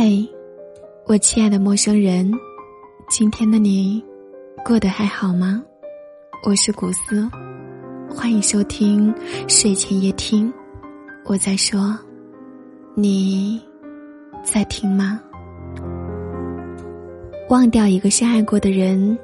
[0.00, 0.08] 嗨，
[1.06, 2.32] 我亲爱的陌生人，
[3.10, 4.00] 今天的你
[4.64, 5.60] 过得还好吗？
[6.44, 7.28] 我是古斯，
[8.08, 9.12] 欢迎收听
[9.48, 10.52] 睡前夜听。
[11.24, 11.98] 我在说，
[12.94, 13.60] 你
[14.44, 15.20] 在听吗？
[17.48, 19.18] 忘掉一个深爱过的人，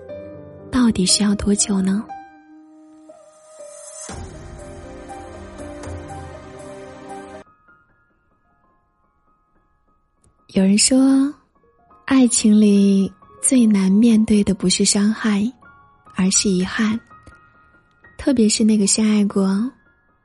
[0.72, 2.04] 到底需要多久呢？
[10.55, 11.35] 有人说，
[12.05, 15.43] 爱情里最难面对的不是伤害，
[16.15, 16.99] 而是遗憾。
[18.17, 19.69] 特别是那个深爱过，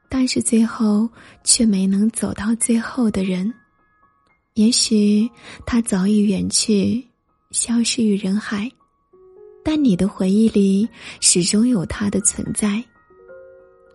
[0.08, 1.10] 但是最后
[1.44, 3.52] 却没能走到最后的人，
[4.54, 5.28] 也许
[5.66, 7.04] 他早已远去，
[7.50, 8.70] 消失于人海，
[9.64, 10.88] 但你的回忆里
[11.22, 12.84] 始终有他的存在。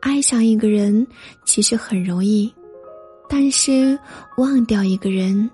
[0.01, 1.07] 爱上一个人
[1.46, 2.52] 其实很容易，
[3.29, 3.96] 但是
[4.37, 5.48] 忘掉一个人。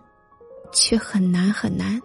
[0.73, 2.01] 却很难很难。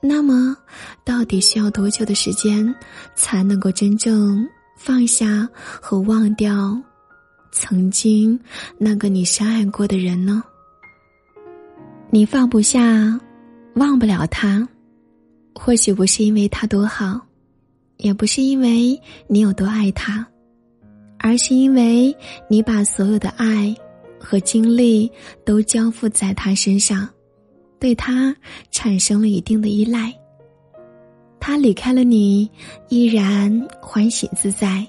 [0.00, 0.56] 那么，
[1.02, 2.74] 到底需要多久的时间，
[3.14, 5.48] 才能够真正放下
[5.80, 6.78] 和忘掉
[7.50, 8.38] 曾经
[8.76, 10.42] 那个你深爱过的人呢？
[12.10, 13.18] 你放不下，
[13.76, 14.68] 忘不了他，
[15.54, 17.18] 或许不是因为他多好，
[17.96, 20.26] 也不是因为你有多爱他，
[21.18, 22.14] 而是因为
[22.48, 23.74] 你把所有的爱
[24.20, 25.10] 和精力
[25.46, 27.08] 都交付在他身上。
[27.84, 28.34] 对他
[28.70, 30.10] 产生了一定的依赖。
[31.38, 32.50] 他离开了你，
[32.88, 34.86] 依然欢喜自在，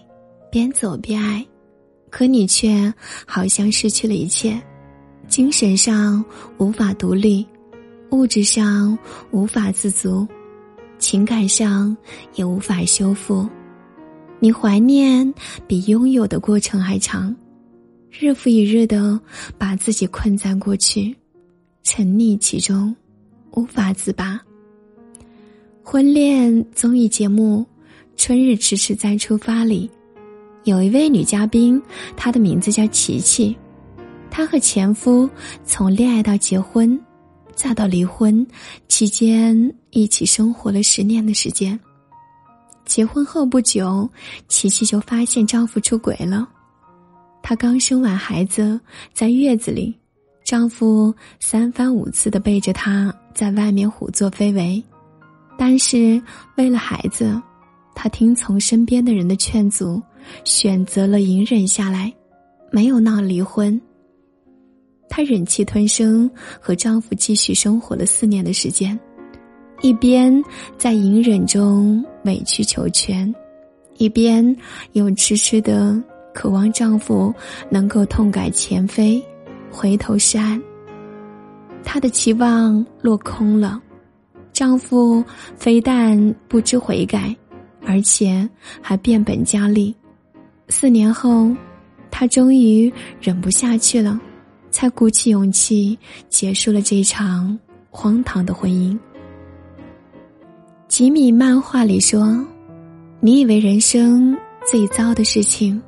[0.49, 1.45] 边走边爱，
[2.09, 2.93] 可你却
[3.27, 4.57] 好像失去了一切，
[5.27, 6.23] 精神上
[6.57, 7.45] 无法独立，
[8.11, 8.97] 物质上
[9.31, 10.25] 无法自足，
[10.97, 11.97] 情感上
[12.35, 13.45] 也无法修复。
[14.39, 15.33] 你怀念
[15.67, 17.35] 比拥有的过程还长，
[18.09, 19.19] 日复一日的
[19.57, 21.13] 把自己困在过去。
[21.85, 22.93] 沉溺其中，
[23.51, 24.41] 无法自拔。
[25.83, 27.63] 婚恋综艺节目
[28.21, 29.89] 《春日迟迟再出发》里，
[30.63, 31.79] 有一位女嘉宾，
[32.17, 33.55] 她的名字叫琪琪。
[34.31, 35.29] 她和前夫
[35.63, 36.99] 从恋爱到结婚，
[37.53, 38.45] 再到离婚，
[38.87, 41.79] 期间一起生活了十年的时间。
[42.83, 44.09] 结婚后不久，
[44.47, 46.49] 琪琪就发现丈夫出轨了。
[47.43, 48.81] 她刚生完孩子，
[49.13, 49.95] 在月子里。
[50.45, 54.81] 丈夫三番五次的背着她在外面胡作非为，
[55.57, 56.21] 但是
[56.55, 57.41] 为了孩子，
[57.95, 59.99] 她听从身边的人的劝阻，
[60.43, 62.13] 选择了隐忍下来，
[62.71, 63.81] 没有闹离婚。
[65.09, 66.29] 她忍气吞声
[66.61, 68.97] 和丈夫继续生活了四年的时间，
[69.81, 70.43] 一边
[70.77, 73.33] 在隐忍中委曲求全，
[73.97, 74.55] 一边
[74.91, 75.99] 又痴痴的
[76.35, 77.33] 渴望丈夫
[77.67, 79.19] 能够痛改前非。
[79.75, 80.61] 回头是岸，
[81.83, 83.81] 她的期望落空了。
[84.53, 85.21] 丈夫
[85.57, 87.35] 非但不知悔改，
[87.85, 88.49] 而且
[88.81, 89.93] 还变本加厉。
[90.69, 91.51] 四年后，
[92.09, 94.17] 她终于忍不下去了，
[94.71, 95.99] 才鼓起勇气
[96.29, 97.59] 结束了这场
[97.89, 98.97] 荒唐的婚姻。
[100.87, 102.41] 吉米漫画里说
[103.19, 105.81] ：“你以为人生最糟的事情，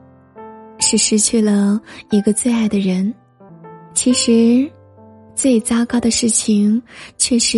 [0.79, 3.13] 是失去了一个最爱的人。”
[3.97, 4.71] 其实，
[5.33, 6.79] 最糟糕的事情
[7.17, 7.57] 却是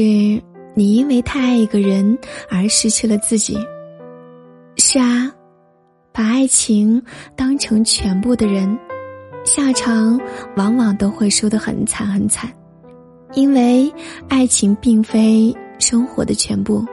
[0.73, 2.17] 你因为太爱一个人
[2.49, 3.57] 而失去了自己。
[4.77, 5.29] 是啊，
[6.13, 7.03] 把爱情
[7.35, 8.79] 当成全部的人，
[9.43, 10.17] 下场
[10.55, 12.49] 往往都会输得很惨很惨。
[13.33, 13.93] 因为
[14.29, 16.85] 爱情并非生活的全部，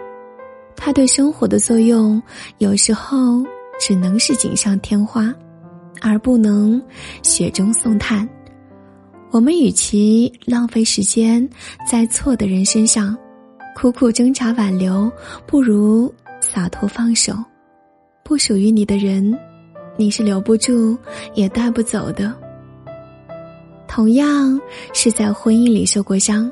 [0.74, 2.20] 它对生活的作用
[2.58, 3.44] 有时候
[3.78, 5.32] 只能是锦上添花，
[6.02, 6.82] 而不能
[7.22, 8.28] 雪中送炭。
[9.36, 11.46] 我们与其浪费时间
[11.86, 13.14] 在错的人身上，
[13.74, 15.12] 苦苦挣扎挽留，
[15.46, 16.10] 不如
[16.40, 17.34] 洒脱放手。
[18.24, 19.38] 不属于你的人，
[19.98, 20.96] 你是留不住
[21.34, 22.34] 也带不走的。
[23.86, 24.58] 同样
[24.94, 26.50] 是在婚姻里受过伤，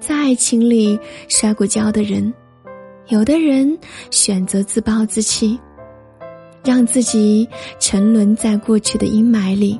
[0.00, 0.98] 在爱情里
[1.28, 2.32] 摔过跤的人，
[3.08, 3.78] 有的人
[4.10, 5.60] 选择自暴自弃，
[6.64, 7.46] 让自己
[7.78, 9.78] 沉沦在过去的阴霾里。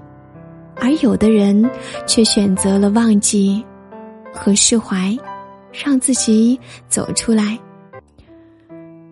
[0.76, 1.68] 而有的人
[2.06, 3.64] 却选择了忘记
[4.32, 5.16] 和释怀，
[5.72, 6.58] 让自己
[6.88, 7.58] 走出来。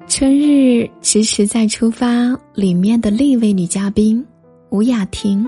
[0.06, 4.24] 春日迟迟再出发里面的另一位女嘉宾
[4.68, 5.46] 吴雅婷，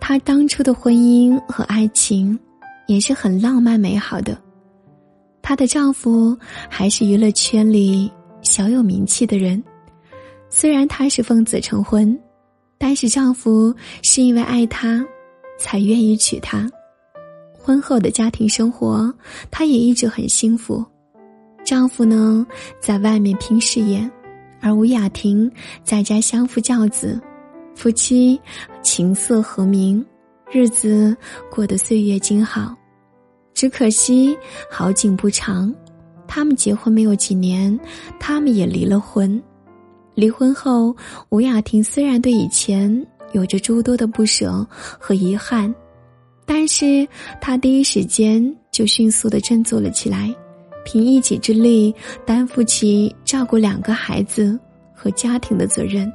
[0.00, 2.38] 她当初的婚姻和爱情
[2.86, 4.36] 也是很浪漫美好的。
[5.42, 6.36] 她的丈夫
[6.68, 8.10] 还是娱乐圈里
[8.40, 9.62] 小有名气的人，
[10.48, 12.18] 虽然她是奉子成婚，
[12.78, 15.04] 但是丈夫是因为爱她。
[15.58, 16.70] 才愿意娶她。
[17.52, 19.12] 婚后的家庭生活，
[19.50, 20.84] 她也一直很幸福。
[21.64, 22.46] 丈夫呢，
[22.78, 24.10] 在外面拼事业，
[24.60, 25.50] 而吴雅婷
[25.82, 27.18] 在家相夫教子，
[27.74, 28.38] 夫妻
[28.82, 30.04] 琴瑟和鸣，
[30.50, 31.16] 日子
[31.50, 32.76] 过得岁月静好。
[33.54, 34.36] 只可惜
[34.70, 35.72] 好景不长，
[36.26, 37.78] 他们结婚没有几年，
[38.20, 39.42] 他们也离了婚。
[40.14, 40.94] 离婚后，
[41.30, 44.66] 吴雅婷虽然对以前有着诸多的不舍
[44.98, 45.72] 和遗憾，
[46.46, 47.06] 但是
[47.40, 50.34] 他第一时间就迅速的振作了起来。
[50.86, 51.94] 凭一己之力
[52.26, 54.58] 担负起照顾两个孩子
[54.94, 56.12] 和家庭的责任。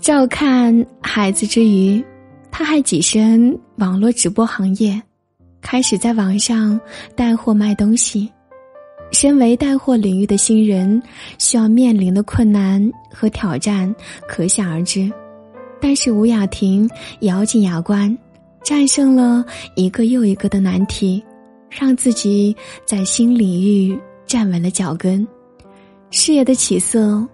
[0.00, 2.04] 照看孩子之余，
[2.50, 5.00] 他还跻身网络直播行业，
[5.62, 6.78] 开始在网上
[7.16, 8.30] 带货卖东西。
[9.12, 11.02] 身为带货领域的新人，
[11.38, 13.94] 需要面临的困难和挑战
[14.28, 15.10] 可想而知。
[15.82, 16.88] 但是吴雅婷
[17.20, 18.16] 咬紧牙关，
[18.62, 19.44] 战胜了
[19.74, 21.22] 一个又一个的难题。
[21.68, 25.26] 让自己在新领域站稳了脚跟，
[26.10, 27.26] 事业的起色，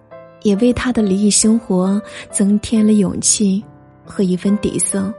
[0.43, 2.01] 也为他的离异生活
[2.31, 3.61] 增添了勇气
[4.05, 5.13] 和一份底色。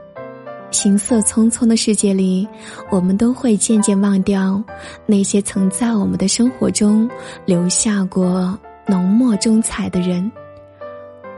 [0.71, 2.47] 行色匆匆的世界里，
[2.89, 4.59] 我们都会渐渐忘掉
[5.05, 7.07] 那些曾在我们的生活中
[7.45, 8.57] 留下过
[8.87, 10.31] 浓墨重彩的人。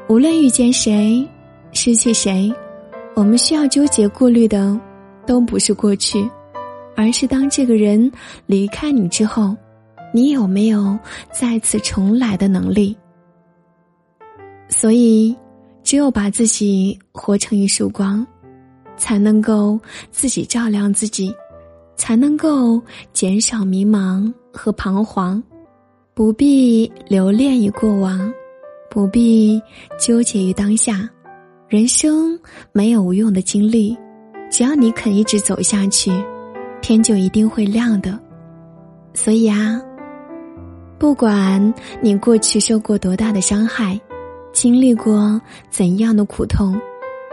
[0.07, 1.27] 无论遇见谁，
[1.73, 2.53] 失去谁，
[3.15, 4.79] 我们需要纠结顾虑的，
[5.25, 6.29] 都不是过去。
[6.95, 8.11] 而是当这个人
[8.45, 9.55] 离开你之后，
[10.13, 10.95] 你有没有
[11.31, 12.95] 再次重来的能力？
[14.69, 15.35] 所以，
[15.83, 18.25] 只有把自己活成一束光，
[18.95, 19.79] 才能够
[20.11, 21.33] 自己照亮自己，
[21.95, 22.79] 才能够
[23.11, 25.41] 减少迷茫和彷徨。
[26.13, 28.31] 不必留恋于过往，
[28.87, 29.59] 不必
[29.99, 31.09] 纠结于当下。
[31.69, 32.39] 人生
[32.71, 33.98] 没有无用的经历，
[34.51, 36.12] 只要你肯一直走下去。
[36.81, 38.19] 天就一定会亮的，
[39.13, 39.81] 所以啊，
[41.00, 43.98] 不管你过去受过多大的伤害，
[44.51, 45.39] 经历过
[45.69, 46.77] 怎样的苦痛，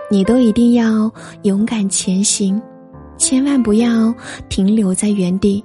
[0.09, 1.13] 你都一定要
[1.43, 2.63] 勇敢前行，
[3.19, 4.15] 千万不要
[4.49, 5.63] 停留在原地。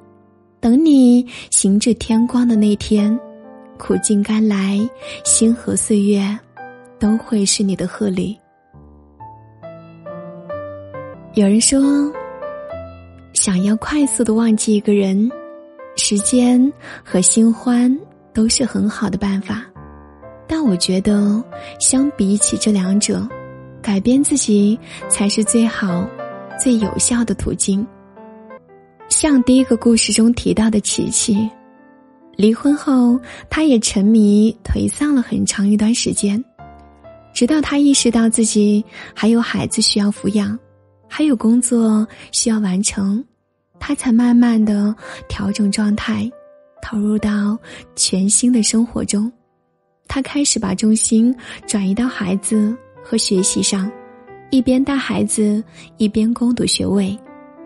[0.60, 3.18] 等你行至天光的那天，
[3.78, 4.80] 苦尽甘来，
[5.24, 6.40] 星河岁月，
[6.98, 8.36] 都会是你的贺礼。
[11.36, 11.80] 有人说。
[13.34, 15.30] 想要快速的忘记一个人，
[15.98, 16.72] 时间
[17.04, 17.94] 和新欢
[18.34, 19.66] 都是很好的办法，
[20.48, 21.44] 但我觉得
[21.78, 23.28] 相比起这两者，
[23.82, 24.80] 改变自己
[25.10, 26.08] 才是最好、
[26.58, 27.86] 最有效的途径。
[29.10, 31.48] 像第一个故事中提到的琪琪，
[32.38, 36.42] 离婚后，她也沉迷颓丧了很长一段时间，
[37.34, 38.84] 直到她意识到自己
[39.14, 40.58] 还有孩子需要抚养。
[41.18, 43.24] 还有工作需要完成，
[43.80, 44.94] 他才慢慢的
[45.30, 46.30] 调整状态，
[46.82, 47.58] 投入到
[47.96, 49.32] 全新的生活中。
[50.10, 51.34] 他开始把重心
[51.66, 53.90] 转移到孩子和学习上，
[54.50, 55.64] 一边带孩子，
[55.96, 57.18] 一边攻读学位。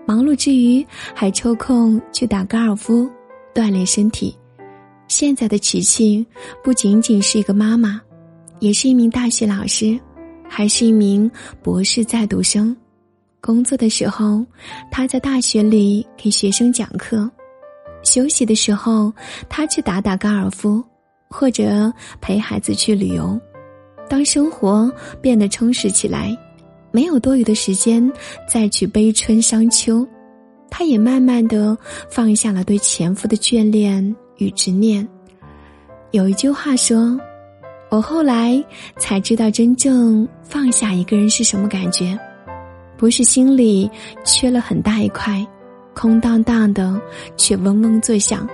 [0.05, 0.85] 忙碌之余，
[1.15, 3.09] 还抽空去打高尔夫，
[3.51, 4.37] 锻炼身体。
[5.07, 6.23] 现在的琪琪
[6.63, 7.99] 不仅仅是一个妈妈，
[8.59, 9.99] 也是一名大学老师，
[10.47, 11.27] 还是一名
[11.63, 12.77] 博士在读生。
[13.41, 14.45] 工作的时候，
[14.91, 17.29] 他在大学里给学生讲课；
[18.03, 19.11] 休息的时候，
[19.47, 20.83] 他去打打高尔夫，
[21.29, 23.39] 或者陪孩子去旅游。
[24.09, 24.91] 当生活
[25.21, 26.37] 变得充实起来，
[26.91, 28.11] 没有多余的时间
[28.47, 30.05] 再去悲春伤秋，
[30.69, 31.77] 他也慢慢的
[32.09, 35.07] 放下了对前夫的眷恋与执念。
[36.11, 37.19] 有一句话说
[37.89, 38.61] ：“我后来
[38.97, 42.19] 才知道，真正放下一个人是什么感觉。”
[42.99, 43.89] 不是心里
[44.25, 45.47] 缺了很大一块，
[45.95, 46.99] 空荡荡的
[47.37, 48.45] 却嗡嗡作响，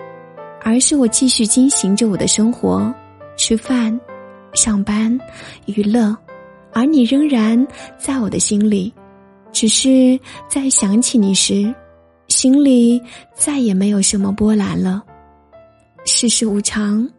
[0.61, 2.93] 而是我继续进行着我的生活，
[3.35, 3.99] 吃饭、
[4.53, 5.19] 上班、
[5.65, 6.15] 娱乐，
[6.73, 8.93] 而你仍然在我的心里。
[9.51, 11.73] 只是在想起你时，
[12.27, 13.01] 心里
[13.33, 15.01] 再也没有什么波澜了。
[16.05, 17.09] 世事无常，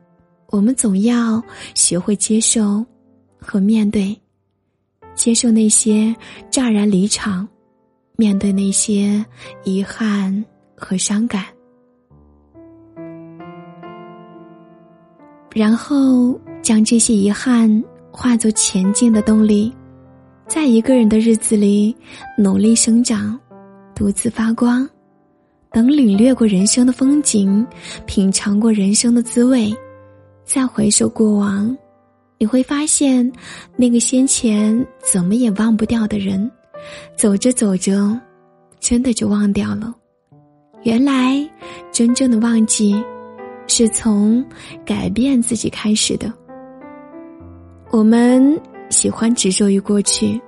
[0.50, 1.42] 我们总要
[1.74, 2.86] 学会接受
[3.40, 4.16] 和面对。
[5.16, 6.14] 接受那些
[6.50, 7.48] 乍然离场，
[8.16, 9.24] 面对那些
[9.64, 10.44] 遗憾
[10.76, 11.44] 和伤感，
[15.52, 17.82] 然后将这些遗憾
[18.12, 19.72] 化作前进的动力，
[20.46, 21.96] 在一个人的日子里
[22.38, 23.36] 努力生长，
[23.94, 24.88] 独自发光。
[25.72, 27.66] 等领略过人生的风景，
[28.06, 29.74] 品尝过人生的滋味，
[30.44, 31.76] 再回首过往。
[32.38, 33.30] 你会发现，
[33.76, 36.50] 那个先前怎么也忘不掉的人，
[37.16, 38.20] 走着走着，
[38.78, 39.94] 真的就忘掉了。
[40.82, 41.48] 原来，
[41.90, 42.94] 真正的忘记，
[43.66, 44.44] 是从
[44.84, 46.32] 改变自己开始的。
[47.90, 50.40] 我们喜欢执着于过去，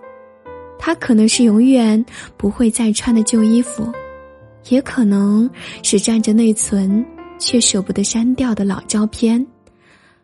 [0.78, 2.04] 它可能是永远
[2.36, 3.90] 不会再穿的旧衣服，
[4.68, 5.48] 也可能
[5.82, 7.04] 是占着内存
[7.38, 9.44] 却舍不得删掉的老照片，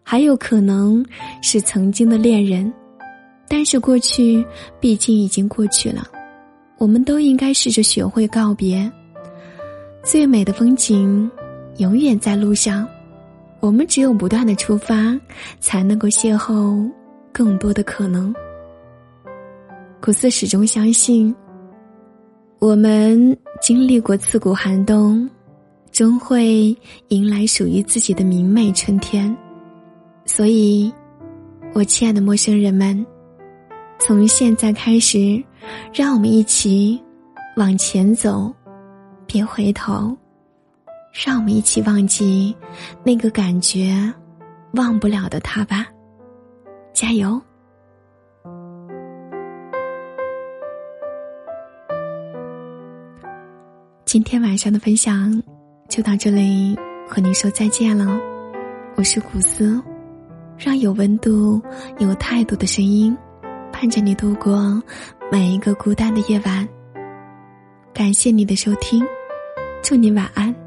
[0.04, 1.04] 还有可能
[1.42, 2.72] 是曾经的恋人。
[3.48, 4.44] 但是过去
[4.80, 6.06] 毕竟已经过去了，
[6.78, 8.90] 我们都应该试着学会告别。
[10.02, 11.30] 最美的风景，
[11.78, 12.86] 永远在路上。
[13.60, 15.18] 我们只有不断的出发，
[15.60, 16.90] 才能够邂逅
[17.32, 18.34] 更多的可能。
[20.00, 21.34] 古斯始终相信，
[22.58, 25.28] 我们经历过刺骨寒冬，
[25.92, 26.76] 终会
[27.08, 29.34] 迎来属于自己的明媚春天。
[30.26, 30.92] 所以，
[31.74, 33.04] 我亲爱的陌生人们。
[33.98, 35.42] 从现在开始，
[35.92, 37.00] 让我们一起
[37.56, 38.52] 往前走，
[39.26, 40.16] 别回头。
[41.12, 42.52] 让我们一起忘记
[43.04, 44.12] 那个感觉
[44.72, 45.86] 忘不了的他吧，
[46.92, 47.40] 加油！
[54.04, 55.40] 今天晚上的分享
[55.88, 56.76] 就到这里，
[57.08, 58.18] 和您说再见了。
[58.96, 59.80] 我是古斯，
[60.56, 61.60] 让有温度、
[61.98, 63.16] 有态度的声音。
[63.72, 64.80] 伴着你度过
[65.30, 66.66] 每一个孤单的夜晚。
[67.92, 69.04] 感谢你的收听，
[69.82, 70.63] 祝你晚安。